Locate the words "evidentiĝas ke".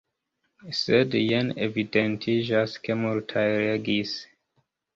1.67-2.99